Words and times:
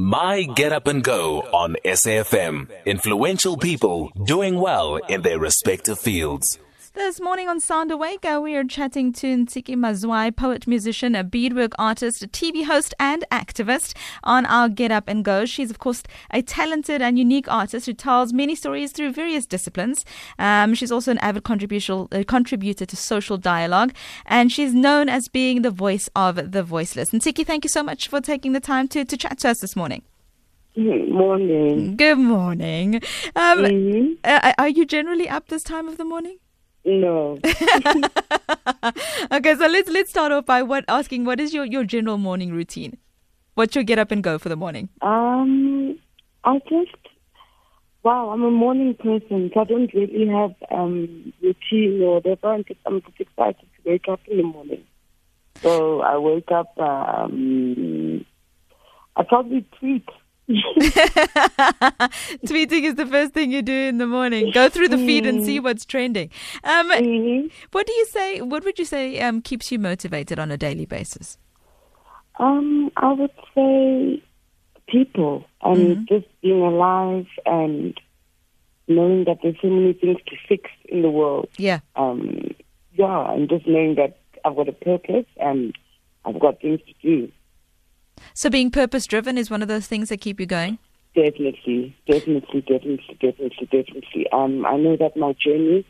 My 0.00 0.44
Get 0.44 0.70
Up 0.70 0.86
and 0.86 1.02
Go 1.02 1.40
on 1.52 1.74
SAFM. 1.84 2.68
Influential 2.86 3.56
people 3.56 4.12
doing 4.24 4.60
well 4.60 4.94
in 5.08 5.22
their 5.22 5.40
respective 5.40 5.98
fields. 5.98 6.56
This 6.98 7.20
morning 7.20 7.48
on 7.48 7.60
Sound 7.60 7.92
Awake, 7.92 8.24
uh, 8.24 8.40
we 8.42 8.56
are 8.56 8.64
chatting 8.64 9.12
to 9.12 9.28
Ntsiki 9.28 9.76
Mazwai, 9.76 10.34
poet, 10.34 10.66
musician, 10.66 11.14
a 11.14 11.22
beadwork 11.22 11.70
artist, 11.78 12.24
a 12.24 12.26
TV 12.26 12.64
host, 12.64 12.92
and 12.98 13.24
activist 13.30 13.96
on 14.24 14.44
our 14.46 14.68
Get 14.68 14.90
Up 14.90 15.04
and 15.06 15.24
Go. 15.24 15.46
She's, 15.46 15.70
of 15.70 15.78
course, 15.78 16.02
a 16.32 16.42
talented 16.42 17.00
and 17.00 17.16
unique 17.16 17.46
artist 17.48 17.86
who 17.86 17.92
tells 17.94 18.32
many 18.32 18.56
stories 18.56 18.90
through 18.90 19.12
various 19.12 19.46
disciplines. 19.46 20.04
Um, 20.40 20.74
she's 20.74 20.90
also 20.90 21.12
an 21.12 21.18
avid 21.18 21.44
uh, 21.48 22.24
contributor 22.26 22.84
to 22.84 22.96
social 22.96 23.36
dialogue, 23.36 23.94
and 24.26 24.50
she's 24.50 24.74
known 24.74 25.08
as 25.08 25.28
being 25.28 25.62
the 25.62 25.70
voice 25.70 26.10
of 26.16 26.50
the 26.50 26.64
voiceless. 26.64 27.12
Ntsiki, 27.12 27.46
thank 27.46 27.64
you 27.64 27.70
so 27.70 27.84
much 27.84 28.08
for 28.08 28.20
taking 28.20 28.54
the 28.54 28.60
time 28.60 28.88
to, 28.88 29.04
to 29.04 29.16
chat 29.16 29.38
to 29.38 29.50
us 29.50 29.60
this 29.60 29.76
morning. 29.76 30.02
Good 30.74 31.08
morning. 31.08 31.96
Good 31.96 32.18
morning. 32.18 32.96
Um, 33.36 33.58
mm-hmm. 33.60 34.12
uh, 34.24 34.52
are 34.58 34.68
you 34.68 34.84
generally 34.84 35.28
up 35.28 35.46
this 35.46 35.62
time 35.62 35.86
of 35.86 35.96
the 35.96 36.04
morning? 36.04 36.38
No. 36.88 37.38
okay, 39.30 39.54
so 39.56 39.66
let's 39.66 39.90
let's 39.90 40.08
start 40.08 40.32
off 40.32 40.46
by 40.46 40.62
what 40.62 40.86
asking 40.88 41.26
what 41.26 41.38
is 41.38 41.52
your, 41.52 41.66
your 41.66 41.84
general 41.84 42.16
morning 42.16 42.50
routine? 42.50 42.96
What's 43.56 43.74
your 43.74 43.84
get 43.84 43.98
up 43.98 44.10
and 44.10 44.24
go 44.24 44.38
for 44.38 44.48
the 44.48 44.56
morning? 44.56 44.88
Um, 45.02 45.98
I 46.44 46.58
just 46.60 46.96
wow, 48.02 48.30
I'm 48.30 48.42
a 48.42 48.50
morning 48.50 48.94
person, 48.94 49.50
so 49.52 49.60
I 49.60 49.64
don't 49.64 49.92
really 49.92 50.28
have 50.28 50.54
um 50.70 51.34
routine 51.42 52.00
or 52.02 52.14
whatever. 52.14 52.54
I'm 52.54 52.64
just, 52.64 52.80
I'm 52.86 53.02
just 53.02 53.20
excited 53.20 53.60
to 53.60 53.90
wake 53.90 54.08
up 54.08 54.20
in 54.26 54.38
the 54.38 54.44
morning. 54.44 54.82
So 55.60 56.00
I 56.00 56.16
wake 56.16 56.50
up. 56.50 56.72
Um, 56.78 58.24
I 59.14 59.24
probably 59.24 59.66
tweet 59.78 60.08
Tweeting 62.46 62.84
is 62.84 62.94
the 62.94 63.06
first 63.10 63.34
thing 63.34 63.52
you 63.52 63.60
do 63.60 63.74
in 63.74 63.98
the 63.98 64.06
morning. 64.06 64.50
Go 64.54 64.70
through 64.70 64.88
the 64.88 64.96
feed 64.96 65.26
and 65.26 65.44
see 65.44 65.60
mm. 65.60 65.64
what's 65.64 65.84
trending. 65.84 66.30
Um, 66.64 66.90
mm-hmm. 66.90 67.48
What 67.72 67.86
do 67.86 67.92
you 67.92 68.06
say? 68.06 68.40
What 68.40 68.64
would 68.64 68.78
you 68.78 68.86
say 68.86 69.20
um, 69.20 69.42
keeps 69.42 69.70
you 69.70 69.78
motivated 69.78 70.38
on 70.38 70.50
a 70.50 70.56
daily 70.56 70.86
basis? 70.86 71.36
Um, 72.38 72.90
I 72.96 73.12
would 73.12 73.30
say 73.54 74.22
people 74.86 75.44
and 75.62 75.78
mm-hmm. 75.78 76.04
just 76.08 76.26
being 76.40 76.62
alive 76.62 77.26
and 77.44 78.00
knowing 78.86 79.24
that 79.24 79.40
there's 79.42 79.56
so 79.60 79.68
many 79.68 79.92
things 79.92 80.18
to 80.28 80.36
fix 80.48 80.70
in 80.86 81.02
the 81.02 81.10
world. 81.10 81.48
Yeah. 81.58 81.80
Um, 81.94 82.54
yeah, 82.94 83.32
and 83.32 83.50
just 83.50 83.66
knowing 83.66 83.96
that 83.96 84.18
I've 84.44 84.56
got 84.56 84.68
a 84.68 84.72
purpose 84.72 85.26
and 85.36 85.74
I've 86.24 86.40
got 86.40 86.60
things 86.60 86.80
to 86.86 86.94
do. 87.02 87.30
So 88.34 88.50
being 88.50 88.70
purpose 88.70 89.06
driven 89.06 89.38
is 89.38 89.50
one 89.50 89.62
of 89.62 89.68
those 89.68 89.86
things 89.86 90.08
that 90.08 90.20
keep 90.20 90.40
you 90.40 90.46
going? 90.46 90.78
Definitely, 91.14 91.96
definitely, 92.06 92.60
definitely, 92.60 93.18
definitely, 93.20 93.68
definitely. 93.70 94.26
Um, 94.30 94.64
I 94.66 94.76
know 94.76 94.96
that 94.96 95.16
my 95.16 95.32
journey 95.32 95.84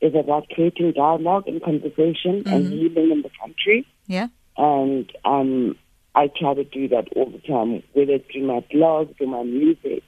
is 0.00 0.14
about 0.14 0.48
creating 0.50 0.92
dialogue 0.92 1.46
and 1.46 1.62
conversation 1.62 2.42
mm-hmm. 2.42 2.48
and 2.52 2.72
healing 2.72 3.10
in 3.10 3.22
the 3.22 3.30
country. 3.40 3.86
Yeah. 4.06 4.28
And 4.56 5.10
um, 5.24 5.76
I 6.14 6.28
try 6.28 6.54
to 6.54 6.64
do 6.64 6.88
that 6.88 7.08
all 7.16 7.30
the 7.30 7.38
time, 7.38 7.82
whether 7.92 8.12
it's 8.12 8.30
through 8.30 8.46
my 8.46 8.64
blog, 8.70 9.16
through 9.16 9.28
my 9.28 9.42
music, 9.42 10.02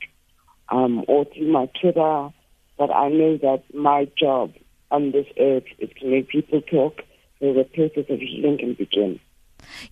um, 0.68 1.04
or 1.08 1.24
through 1.24 1.50
my 1.50 1.68
Twitter. 1.80 2.30
But 2.78 2.90
I 2.90 3.08
know 3.08 3.38
that 3.38 3.62
my 3.74 4.08
job 4.18 4.52
on 4.90 5.12
this 5.12 5.26
earth 5.40 5.64
is 5.78 5.90
to 6.00 6.06
make 6.06 6.28
people 6.28 6.60
talk 6.62 7.02
so 7.40 7.52
the 7.52 7.64
process 7.64 8.04
of 8.08 8.20
healing 8.20 8.58
can 8.58 8.74
begin. 8.74 9.20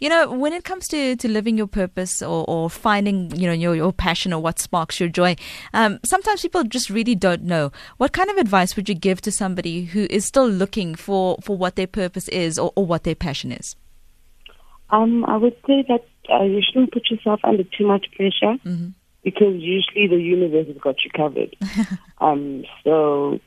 You 0.00 0.08
know, 0.08 0.30
when 0.30 0.52
it 0.52 0.64
comes 0.64 0.88
to, 0.88 1.16
to 1.16 1.28
living 1.28 1.56
your 1.56 1.66
purpose 1.66 2.22
or, 2.22 2.44
or 2.48 2.70
finding, 2.70 3.34
you 3.34 3.46
know, 3.46 3.52
your, 3.52 3.74
your 3.74 3.92
passion 3.92 4.32
or 4.32 4.40
what 4.40 4.58
sparks 4.58 5.00
your 5.00 5.08
joy, 5.08 5.36
um, 5.72 6.00
sometimes 6.04 6.42
people 6.42 6.64
just 6.64 6.90
really 6.90 7.14
don't 7.14 7.42
know. 7.42 7.72
What 7.96 8.12
kind 8.12 8.30
of 8.30 8.36
advice 8.36 8.76
would 8.76 8.88
you 8.88 8.94
give 8.94 9.20
to 9.22 9.32
somebody 9.32 9.84
who 9.84 10.06
is 10.10 10.24
still 10.24 10.48
looking 10.48 10.94
for, 10.94 11.38
for 11.42 11.56
what 11.56 11.76
their 11.76 11.86
purpose 11.86 12.28
is 12.28 12.58
or, 12.58 12.72
or 12.76 12.86
what 12.86 13.04
their 13.04 13.14
passion 13.14 13.52
is? 13.52 13.76
Um, 14.90 15.24
I 15.24 15.36
would 15.36 15.56
say 15.66 15.84
that 15.88 16.04
uh, 16.32 16.44
you 16.44 16.60
shouldn't 16.62 16.92
put 16.92 17.10
yourself 17.10 17.40
under 17.44 17.64
too 17.64 17.86
much 17.86 18.06
pressure 18.14 18.58
mm-hmm. 18.64 18.88
because 19.22 19.54
usually 19.56 20.06
the 20.06 20.22
universe 20.22 20.68
has 20.68 20.76
got 20.78 20.96
you 21.04 21.10
covered. 21.10 21.56
um, 22.18 22.64
so, 22.84 23.40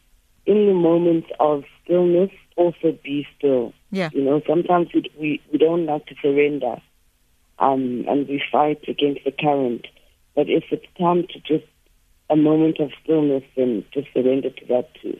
in 0.46 0.68
the 0.68 0.74
moments 0.74 1.28
of 1.40 1.64
stillness, 1.84 2.31
also 2.57 2.97
be 3.03 3.25
still. 3.38 3.73
Yeah. 3.91 4.09
You 4.13 4.23
know, 4.23 4.41
sometimes 4.47 4.90
we, 4.94 5.09
we, 5.19 5.41
we 5.51 5.57
don't 5.57 5.85
like 5.85 6.06
to 6.07 6.16
surrender 6.22 6.81
um, 7.59 8.06
and 8.07 8.28
we 8.28 8.41
fight 8.51 8.84
against 8.88 9.23
the 9.23 9.31
current. 9.31 9.88
But 10.35 10.50
if 10.50 10.66
it's 10.72 10.85
time 11.00 11.25
to 11.28 11.40
just 11.40 11.66
a 12.29 12.35
moment 12.35 12.79
of 12.79 12.91
stillness, 13.03 13.44
then 13.56 13.85
just 13.94 14.07
surrender 14.13 14.50
to 14.50 14.66
that 14.68 14.90
too. 15.01 15.19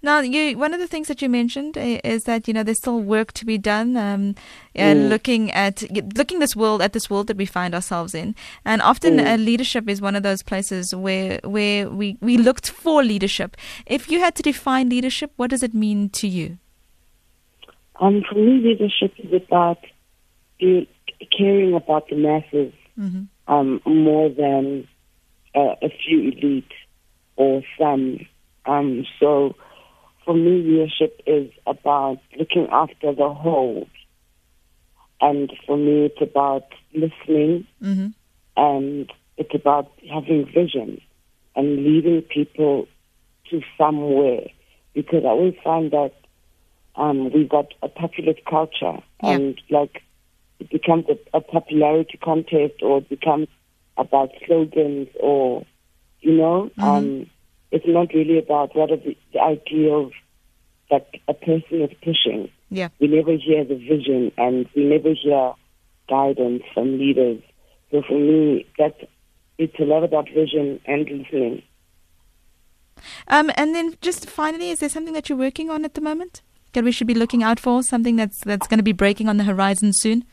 Now, 0.00 0.20
you, 0.20 0.56
one 0.56 0.72
of 0.72 0.80
the 0.80 0.86
things 0.86 1.08
that 1.08 1.20
you 1.20 1.28
mentioned 1.28 1.76
eh, 1.76 2.00
is 2.04 2.24
that 2.24 2.48
you 2.48 2.54
know 2.54 2.62
there's 2.62 2.78
still 2.78 3.00
work 3.00 3.32
to 3.32 3.44
be 3.44 3.58
done, 3.58 3.96
um, 3.96 4.34
and 4.74 5.00
mm. 5.02 5.08
looking 5.08 5.50
at 5.50 5.82
looking 6.16 6.38
this 6.38 6.56
world 6.56 6.80
at 6.80 6.92
this 6.92 7.10
world 7.10 7.26
that 7.26 7.36
we 7.36 7.46
find 7.46 7.74
ourselves 7.74 8.14
in, 8.14 8.34
and 8.64 8.80
often 8.82 9.18
mm. 9.18 9.32
uh, 9.32 9.36
leadership 9.36 9.88
is 9.88 10.00
one 10.00 10.16
of 10.16 10.22
those 10.22 10.42
places 10.42 10.94
where 10.94 11.40
where 11.44 11.88
we 11.90 12.16
we 12.20 12.36
looked 12.38 12.70
for 12.70 13.02
leadership. 13.02 13.56
If 13.86 14.10
you 14.10 14.20
had 14.20 14.34
to 14.36 14.42
define 14.42 14.88
leadership, 14.88 15.32
what 15.36 15.50
does 15.50 15.62
it 15.62 15.74
mean 15.74 16.08
to 16.10 16.28
you? 16.28 16.58
Um, 18.00 18.22
for 18.28 18.34
me, 18.34 18.60
leadership 18.60 19.12
is 19.18 19.32
about 19.32 19.78
caring 20.58 21.74
about 21.74 22.08
the 22.08 22.16
masses 22.16 22.72
mm-hmm. 22.98 23.22
um, 23.52 23.80
more 23.84 24.28
than 24.28 24.88
uh, 25.54 25.74
a 25.82 25.88
few 25.88 26.30
elite 26.30 26.72
or 27.36 27.62
some. 27.78 28.26
Um, 28.66 29.04
so, 29.18 29.56
for 30.24 30.34
me, 30.34 30.62
leadership 30.62 31.20
is 31.26 31.50
about 31.66 32.18
looking 32.38 32.68
after 32.70 33.14
the 33.14 33.28
whole. 33.28 33.86
And 35.20 35.52
for 35.66 35.76
me, 35.76 36.06
it's 36.06 36.20
about 36.20 36.64
listening 36.92 37.66
mm-hmm. 37.82 38.08
and 38.56 39.12
it's 39.36 39.54
about 39.54 39.92
having 40.12 40.46
vision 40.46 41.00
and 41.54 41.84
leading 41.84 42.22
people 42.22 42.88
to 43.50 43.60
somewhere. 43.78 44.48
Because 44.94 45.24
I 45.24 45.28
always 45.28 45.54
find 45.62 45.90
that 45.92 46.12
um, 46.96 47.32
we've 47.32 47.48
got 47.48 47.72
a 47.82 47.88
populist 47.88 48.44
culture, 48.44 48.98
yeah. 49.22 49.30
and 49.30 49.60
like 49.70 50.02
it 50.60 50.70
becomes 50.70 51.06
a, 51.08 51.38
a 51.38 51.40
popularity 51.40 52.18
contest, 52.22 52.82
or 52.82 52.98
it 52.98 53.08
becomes 53.08 53.48
about 53.96 54.30
slogans, 54.46 55.08
or 55.18 55.64
you 56.20 56.32
know, 56.36 56.70
mm-hmm. 56.78 56.82
um, 56.82 57.30
it's 57.72 57.86
not 57.86 58.14
really 58.14 58.38
about 58.38 58.76
what 58.76 58.90
are 58.90 58.96
the, 58.96 59.16
the 59.32 59.40
ideals 59.40 60.12
that 60.90 61.08
a 61.26 61.34
person 61.34 61.82
is 61.82 61.90
pushing. 62.02 62.50
Yeah, 62.70 62.88
we 63.00 63.08
never 63.08 63.32
hear 63.32 63.64
the 63.64 63.76
vision, 63.76 64.32
and 64.38 64.68
we 64.76 64.84
never 64.84 65.12
hear 65.14 65.54
guidance 66.08 66.62
from 66.72 66.98
leaders. 66.98 67.42
So 67.90 68.02
for 68.06 68.18
me, 68.18 68.66
that's 68.78 69.00
it's 69.58 69.78
a 69.80 69.84
lot 69.84 70.04
about 70.04 70.28
vision 70.28 70.80
and 70.86 71.08
listening. 71.08 71.62
Um, 73.26 73.50
and 73.56 73.74
then 73.74 73.96
just 74.00 74.28
finally, 74.28 74.70
is 74.70 74.78
there 74.78 74.88
something 74.88 75.14
that 75.14 75.28
you're 75.28 75.38
working 75.38 75.70
on 75.70 75.84
at 75.84 75.94
the 75.94 76.00
moment? 76.00 76.42
that 76.72 76.84
we 76.84 76.92
should 76.92 77.06
be 77.06 77.14
looking 77.14 77.42
out 77.42 77.60
for? 77.60 77.82
Something 77.82 78.16
that's 78.16 78.38
that's 78.40 78.66
going 78.66 78.78
to 78.78 78.84
be 78.84 78.92
breaking 78.92 79.28
on 79.28 79.36
the 79.36 79.44
horizon 79.44 79.92
soon? 79.92 80.24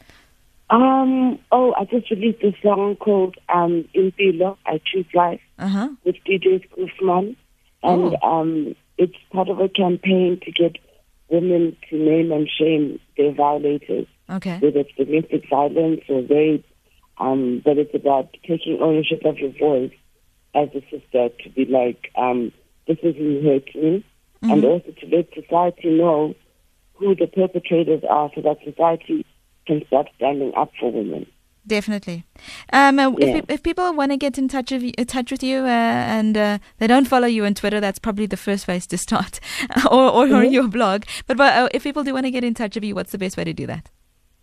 Um. 0.70 1.40
Oh, 1.52 1.74
I 1.74 1.86
just 1.86 2.10
released 2.12 2.44
a 2.44 2.54
song 2.62 2.96
called 2.96 3.36
um, 3.50 3.86
Impilo, 3.96 4.58
I 4.66 4.80
Choose 4.86 5.08
Life, 5.14 5.42
uh-huh. 5.58 5.90
with 6.04 6.16
DJ 6.28 6.64
Guzman. 6.76 7.36
And 7.82 8.18
oh. 8.22 8.28
um, 8.28 8.76
it's 8.98 9.16
part 9.32 9.50
of 9.50 9.60
a 9.60 9.70
campaign 9.70 10.40
to 10.44 10.52
get 10.52 10.78
women 11.30 11.76
to 11.90 11.98
name 11.98 12.32
and 12.32 12.50
shame 12.50 13.00
their 13.18 13.34
violators. 13.34 14.08
Okay. 14.30 14.60
Whether 14.60 14.80
it's 14.80 14.96
domestic 14.96 15.50
violence 15.50 16.02
or 16.08 16.22
rape, 16.22 16.66
um, 17.18 17.62
but 17.64 17.78
it's 17.78 17.96
about 17.96 18.36
taking 18.48 18.80
ownership 18.82 19.26
of 19.26 19.38
your 19.38 19.52
voice 19.58 19.94
as 20.54 20.70
a 20.76 20.82
sister 20.92 21.30
to 21.44 21.50
be 21.50 21.66
like, 21.66 22.12
um, 22.16 22.52
this 22.88 22.98
is 23.04 23.16
who 23.16 23.42
hurt 23.42 23.76
me 23.76 24.04
mm-hmm. 24.44 24.52
and 24.52 24.66
also 24.66 24.92
to 24.92 25.16
let 25.16 25.34
society 25.34 25.90
know 25.90 26.36
who 26.96 27.16
the 27.16 27.28
perpetrators 27.28 28.04
are 28.10 28.30
so 28.36 28.42
that 28.42 28.58
society 28.64 29.26
can 29.70 29.86
start 29.88 30.08
standing 30.16 30.52
up 30.56 30.72
for 30.80 30.92
women. 30.92 31.28
Definitely. 31.68 32.26
Um, 32.74 32.98
uh, 32.98 33.12
yeah. 33.20 33.28
if, 33.28 33.46
if 33.48 33.64
people 33.64 33.94
want 33.94 34.12
to 34.12 34.18
get 34.18 34.40
in 34.40 34.48
touch, 34.48 34.72
of, 34.72 34.84
in 34.84 35.06
touch 35.06 35.30
with 35.32 35.44
you 35.44 35.60
uh, 35.60 35.68
and 36.18 36.36
uh, 36.36 36.58
they 36.80 36.88
don't 36.88 37.08
follow 37.08 37.28
you 37.28 37.46
on 37.46 37.54
Twitter, 37.54 37.80
that's 37.80 38.00
probably 38.00 38.26
the 38.26 38.38
first 38.38 38.66
place 38.66 38.88
to 38.88 38.98
start, 38.98 39.40
or, 39.92 40.10
or 40.10 40.26
mm-hmm. 40.26 40.52
your 40.52 40.68
blog. 40.68 41.04
But, 41.28 41.38
but 41.38 41.54
uh, 41.56 41.70
if 41.72 41.84
people 41.84 42.04
do 42.04 42.14
want 42.14 42.26
to 42.26 42.32
get 42.32 42.44
in 42.44 42.56
touch 42.56 42.74
with 42.74 42.84
you, 42.84 42.96
what's 42.96 43.12
the 43.12 43.20
best 43.20 43.38
way 43.38 43.44
to 43.44 43.54
do 43.54 43.68
that? 43.68 43.90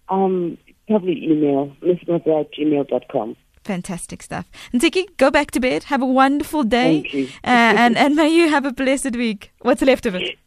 Um, 0.08 0.56
probably 0.86 1.24
email, 1.24 1.74
missmother 1.82 2.42
at 2.42 2.52
gmail.com. 2.52 3.36
Fantastic 3.64 4.22
stuff. 4.22 4.48
Ntsiki, 4.72 5.16
go 5.16 5.28
back 5.32 5.50
to 5.50 5.58
bed. 5.58 5.84
Have 5.84 6.00
a 6.00 6.06
wonderful 6.06 6.62
day. 6.62 7.02
Thank 7.02 7.14
you. 7.14 7.24
Uh, 7.42 7.74
and, 7.82 7.96
and 8.02 8.14
may 8.14 8.28
you 8.28 8.48
have 8.48 8.64
a 8.64 8.72
blessed 8.72 9.16
week. 9.16 9.52
What's 9.66 9.82
left 9.82 10.06
of 10.06 10.14
it. 10.14 10.38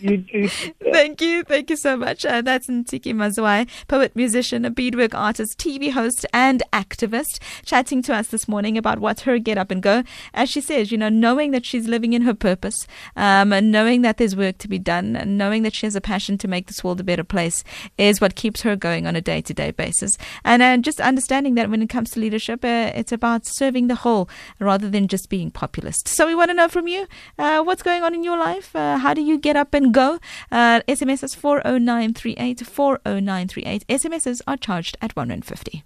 you. 0.00 0.48
Thank 0.92 1.20
you. 1.20 1.44
Thank 1.44 1.70
you 1.70 1.76
so 1.76 1.96
much. 1.96 2.24
Uh, 2.24 2.42
that's 2.42 2.66
Ntsiki 2.66 3.14
Mazwai, 3.14 3.68
poet, 3.86 4.16
musician, 4.16 4.64
a 4.64 4.70
beadwork 4.70 5.14
artist, 5.14 5.58
TV 5.58 5.92
host, 5.92 6.26
and 6.34 6.64
activist, 6.72 7.38
chatting 7.64 8.02
to 8.02 8.12
us 8.12 8.26
this 8.26 8.48
morning 8.48 8.76
about 8.76 8.98
what 8.98 9.20
her 9.20 9.38
get 9.38 9.58
up 9.58 9.70
and 9.70 9.80
go. 9.80 10.02
As 10.34 10.50
she 10.50 10.60
says, 10.60 10.90
you 10.90 10.98
know, 10.98 11.08
knowing 11.08 11.52
that 11.52 11.64
she's 11.64 11.86
living 11.86 12.14
in 12.14 12.22
her 12.22 12.34
purpose, 12.34 12.88
um, 13.14 13.52
and 13.52 13.70
knowing 13.70 14.02
that 14.02 14.16
there's 14.16 14.34
work 14.34 14.58
to 14.58 14.68
be 14.68 14.80
done, 14.80 15.14
and 15.14 15.38
knowing 15.38 15.62
that 15.62 15.76
she 15.76 15.86
has 15.86 15.94
a 15.94 16.00
passion 16.00 16.36
to 16.38 16.48
make 16.48 16.66
this 16.66 16.82
world 16.82 16.98
a 16.98 17.04
better 17.04 17.22
place 17.22 17.62
is 17.96 18.20
what 18.20 18.34
keeps 18.34 18.62
her 18.62 18.74
going 18.74 19.06
on 19.06 19.14
a 19.14 19.20
day 19.20 19.40
to 19.40 19.54
day 19.54 19.70
basis. 19.70 20.18
And 20.44 20.62
uh, 20.62 20.76
just 20.78 21.00
understanding 21.00 21.54
that 21.54 21.70
when 21.70 21.80
it 21.80 21.88
comes 21.88 22.10
to 22.10 22.20
leadership, 22.20 22.64
uh, 22.64 22.90
it's 22.92 23.12
about 23.12 23.46
serving 23.46 23.86
the 23.86 23.94
whole 23.94 24.28
rather 24.58 24.90
than 24.90 25.06
just 25.06 25.28
being 25.28 25.52
populist. 25.52 26.08
So 26.08 26.26
we 26.26 26.34
want 26.34 26.50
to 26.50 26.54
know 26.54 26.66
from 26.66 26.88
you 26.88 27.06
uh, 27.38 27.62
what's 27.62 27.84
going 27.84 28.02
on 28.02 28.14
in 28.14 28.24
your 28.24 28.36
life. 28.36 28.47
Uh, 28.74 28.98
how 28.98 29.14
do 29.14 29.20
you 29.20 29.38
get 29.38 29.56
up 29.56 29.74
and 29.74 29.92
go? 29.92 30.18
Uh, 30.50 30.80
SMS 30.88 31.22
is 31.22 31.34
40938, 31.34 32.60
40938. 32.60 33.86
SMSs 33.88 34.40
are 34.46 34.56
charged 34.56 34.96
at 35.00 35.14
150. 35.16 35.84